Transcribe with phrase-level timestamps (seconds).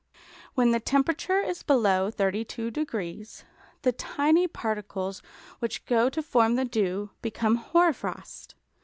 [0.55, 3.43] When the temperature is below 32°,
[3.83, 5.21] the tiny particles
[5.59, 8.55] which go to form the dew become hoar frost.